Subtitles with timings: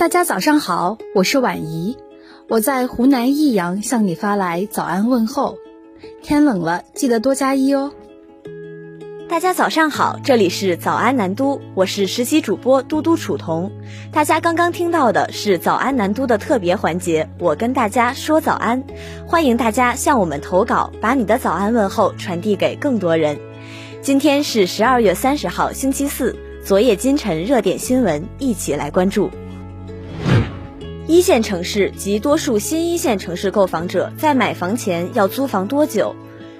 [0.00, 1.94] 大家早上好，我是婉怡，
[2.48, 5.58] 我在湖南益阳向你发来早安问候。
[6.22, 7.92] 天冷了，记得多加衣哦。
[9.28, 13.70] 大家早上好，这里是早安南都，我是实习主播嘟嘟楚彤。
[14.10, 18.82] 大家刚刚听到的是早安南都的特别环节，我跟大家说早安，
[19.26, 23.38] 欢迎大家向我们投稿，把你的早安问候传递给更多人。
[24.00, 26.34] 今天是十二月三十号，星期四。
[26.64, 29.30] 昨夜今晨热点新闻，一起来关注。
[31.10, 36.14] 一线城市及多数新一线城市购房者在买房前要租房多久？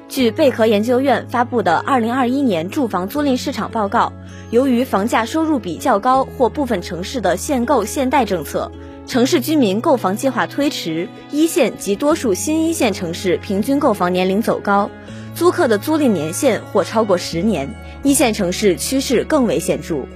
[0.08, 4.06] 据贝壳研究院发布的《二零二一年住房租赁市场报告》，
[4.50, 8.72] 由于房价收入比较高或部分城市的限购限贷政策，
[9.06, 14.90] 城市居民购房计划推迟，一线及多数新一线城市平均购房年龄走高，
[15.36, 17.72] 租客的租赁年限或超过十年。
[18.02, 20.06] 一线城市趋势更为显著。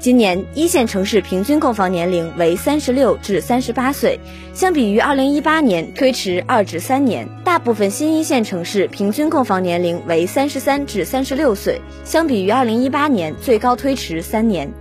[0.00, 4.20] 今年一线城市平均购房年龄为三十六至三十八岁，
[4.54, 7.28] 相比于二零一八年推迟二至三年。
[7.42, 14.72] 大部分新一线城市平均购房年龄为三十三至三十六岁，相比于二零一八年最高推迟三年。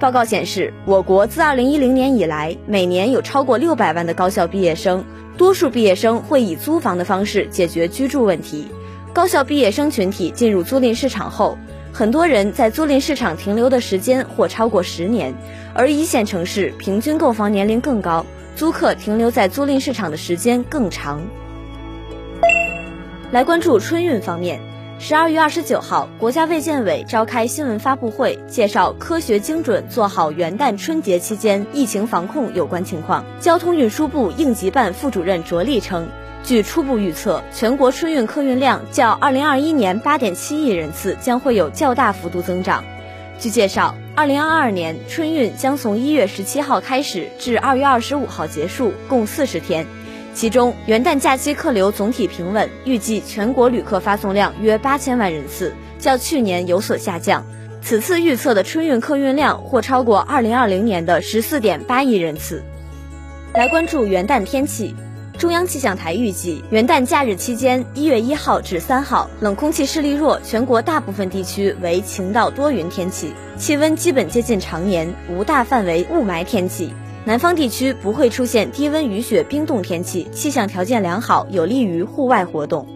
[0.00, 5.04] 报告显示，我国自二零一零年以来，每年有超过六百万的高校毕业生，
[5.36, 8.66] 多数毕业生会以租房的方式解决居住问题。
[9.12, 11.56] 高校毕业生群体进入租赁市场后，
[11.92, 15.34] 很多人在租赁市场停留的时间或超过十年，
[15.74, 18.24] 而一线城市平均购房年龄更高，
[18.54, 21.20] 租客停留在租赁市场的时间更长。
[23.32, 24.60] 来关注春运方面，
[25.02, 33.24] 十二月二十九号，国家卫健委召开新闻发布会，介绍科学精准做好元旦春节期间疫情防控有关情况。
[33.40, 36.06] 交通运输部应急办副主任卓力称。
[36.44, 42.84] 据初步预测，全国春运客运量较2021年8.7亿人次将会有较大幅度增长。
[43.38, 49.86] 据介绍，2022年春运将从1月17号开始至2月25号结束，共40天。
[50.32, 57.44] 其中，元旦假期客流总体平稳，预计全国旅客发送量约8000万人次，较去年有所下降。
[57.82, 62.62] 此次预测的春运客运量或超过2020年的14.8亿人次。
[63.54, 64.94] 来关注元旦天气。
[65.36, 76.92] 中央气象台预计，元旦假日期间，一月一号至三号，冷空气势力弱，全国大部分地区为晴到多云天气，气温基本接近常年，无大范围雾霾天气。
[77.30, 82.88] 南方地区不会出现低温雨雪冰冻天气，气象条件良好，有利于户外活动。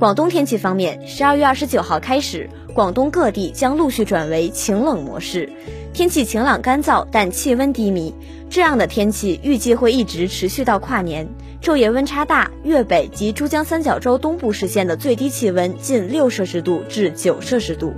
[0.00, 5.48] 广东天气方面，十二月二十九号开始，广东各地将陆续转为晴冷模式，
[5.92, 8.12] 天气晴朗干燥，但气温低迷。
[8.50, 11.28] 这样的天气预计会一直持续到跨年。
[11.62, 17.94] 昼夜温差大，粤北及珠江三角洲东部实现的最低气温近六摄氏度至九摄氏度。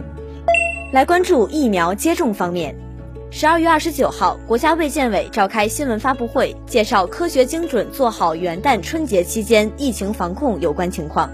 [0.92, 2.76] 来关注疫苗接种方面，
[3.32, 11.30] 十二月二十九号，国家卫健委召开新闻发布会，介绍科学精准做好元旦春节期间疫情防控有关情况。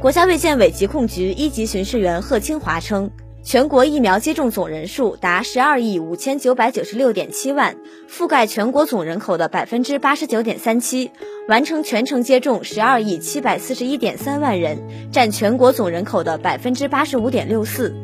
[0.00, 3.10] 国家卫健委疾控局一级巡视员贺清华称。
[3.44, 7.76] 全国疫苗接种总人数达十二亿五千九百九十六点七万，
[8.10, 11.12] 覆盖全国总人口的百分之八十九点三七，
[11.46, 14.76] 完成全程接种十二亿七百四十一点三万人，
[15.12, 17.94] 占全国总人口的百分之八十五点六四。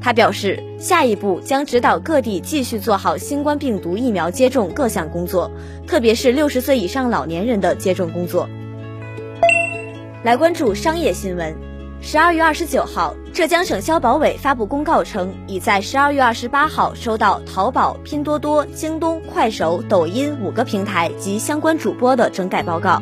[0.00, 5.50] 他表示，下一步将指导各地继续做好新冠病毒疫苗接种各项工作，
[5.86, 8.48] 特别是六十岁以上老年人的接种工作。
[10.22, 11.54] 来关注商业新闻。
[12.00, 23.00] 十二月二十九号，浙江省消保委发布公告称，已在十二月二十八号收到淘宝、拼多多、京东、快手、抖音五个平台及相关主播的整改报告。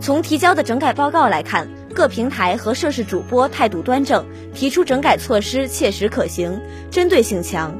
[0.00, 6.60] 从提交的整改报告来看，各平台和涉事主播态度端正，提出整改措施切实可行，
[6.90, 7.74] 针对性强。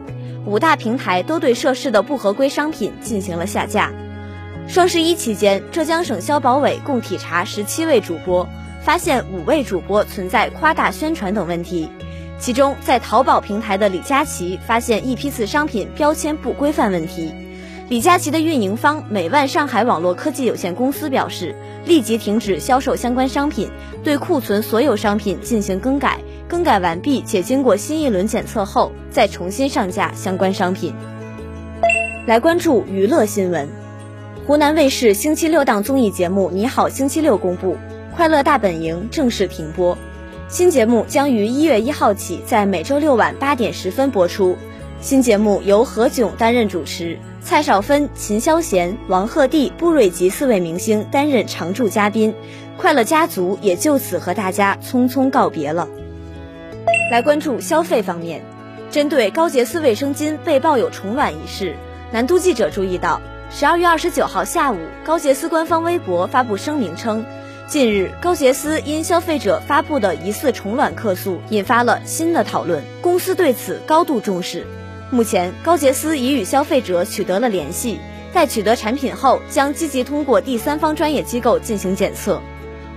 [0.46, 3.92] 五大平台都对涉事的不合规商品进行了下架。
[4.66, 8.48] 双十一期间，浙江省消保委共体查十七位主播。
[8.80, 11.90] 发现五位主播存在夸大宣传等问题，
[12.38, 17.34] 其中在淘宝平台的李佳琦发现一批次商品标签不规范问题。
[17.88, 21.54] 李佳琦的运营方美万上海网络科技有限公司表示，
[21.86, 23.70] 立即停止销售相关商品，
[24.04, 30.94] 对库存所有商品进行更改，更改完毕且经过新一轮检测后再重新上架相关商品。
[32.26, 33.66] 来关注娱乐新闻，
[34.46, 37.74] 湖南卫视星期六档综艺节目《你好星期六》公布。
[38.14, 39.96] 快乐大本营正式停播，
[40.48, 44.58] 新节目将于一月一号起在每周六晚八点十分播出。
[45.00, 52.34] 新节目由何炅担任主持，蔡少芬、秦霄贤、王鹤棣、布瑞吉四位明星担任常驻嘉宾。
[52.76, 55.88] 快乐家族也就此和大家匆匆告别了。
[57.12, 58.42] 来关注消费方面，
[58.90, 61.76] 针对高洁丝卫生巾被曝有虫卵一事，
[62.10, 63.20] 南都记者注意到。
[63.50, 67.24] 十二月二十九号下午，高洁丝官方微博发布声明称，
[67.68, 74.66] 近日高洁丝因消费者发布的疑似虫卵客诉引发了新的讨论，公司对此高度重视。
[75.10, 77.98] 目前，高洁斯已与消费者取得了联系，
[78.34, 82.40] 在取得产品后，将积极通过第三方专业机构进行检测。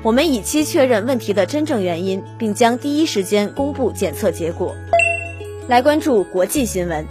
[0.03, 4.75] 我们以期确认问题的真正原因，并将第一时间公布检测结果。
[5.67, 7.05] 来关注国际新闻。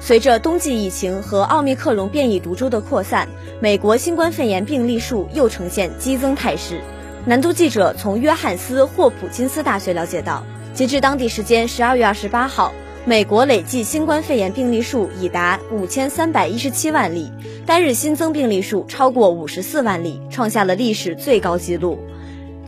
[0.00, 3.28] 随着冬季疫情和奥密克戎变异毒株的扩散，
[3.60, 6.80] 美国新冠肺炎病例数又呈现激增态势。
[7.24, 12.72] 南都记者从约翰斯霍普金斯大学了解到，截至当地时间十二月二十八号，
[13.08, 17.30] 美国累计新冠肺炎病例数已达五千三百一十七万例，
[17.64, 22.00] 单日新增病例数超过五十四万例，创下了历史最高纪录。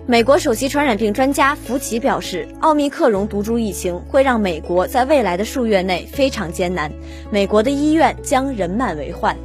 [0.06, 6.92] 美国首席传染病专家福奇表示，奥密克戎毒株疫情会让美国在未来的数月内非常艰难，
[7.32, 9.36] 美国的医院将人满为患。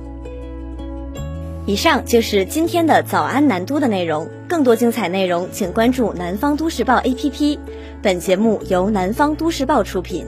[1.66, 7.58] 以上就是今天的早安南都的内容，更多精彩内容请关注南方都市报 APP。
[8.04, 10.28] 本节目由南方都市报出品。